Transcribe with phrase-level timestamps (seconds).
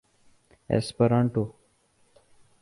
[0.69, 1.43] Esperanto